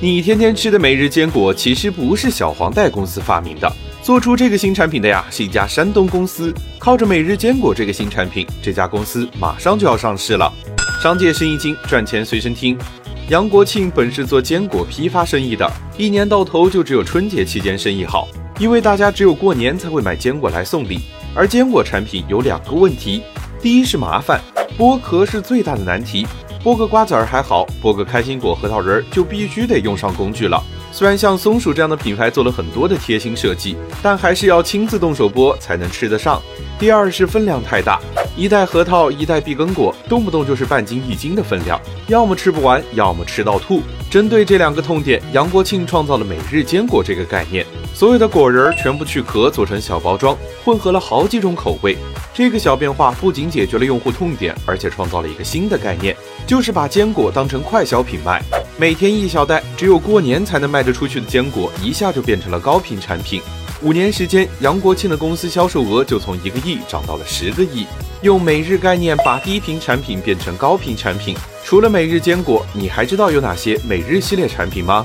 [0.00, 3.68] 你天天吃的每日坚果其实不是小黄袋公司发明的，
[4.00, 6.54] 做出这个新产品的呀是一家山东公司。
[6.78, 10.52] 靠着每日坚果这个新产品，这家公司马上就要上市了。
[11.02, 12.78] 商界生意经，赚钱随身听。
[13.28, 18.28] 杨国庆本是做坚果批发生意的，一年到头就只有春节期间生意好，
[18.60, 21.00] 因为大家只有过年才会买坚果来送礼。
[21.34, 23.22] 而坚果产品有两个问题，
[23.60, 24.40] 第一是麻烦，
[24.78, 26.24] 剥壳是最大的难题。
[26.62, 30.62] 剥个瓜子儿还好，剥个开心果、核桃仁儿就必须得用上工具了。
[30.92, 36.40] 虽然像松鼠这样的品牌做了很多的贴心设计，但还是要亲自动手剥才能吃得上。
[36.78, 38.00] 第二是分量太大，
[38.36, 43.82] 一袋核桃、一袋碧根果，动不动就是半斤一斤的分量，要么吃不完，要么吃到吐。
[44.08, 47.66] 针对这两个痛点，杨国庆创造了每日坚果这个概念，
[47.98, 51.98] 所有的果仁儿全部去壳做成小包装，混合了好几种口味。
[52.32, 56.16] 这个小变化不仅解决了用户痛点，而且创造了一个新的概念，
[56.46, 58.40] 就是把坚果当成快消品卖。
[58.76, 63.42] 每天一小袋，只有过年才能卖得出去的坚果，一下就变成了高频产品。
[63.82, 67.84] 五年时间，杨国庆的公司销售额就从一个亿涨到了十个亿。
[68.22, 75.04] 用每日概念把低频产品变成高频产品，除了每日坚果，你还知道有哪些每日系列产品吗？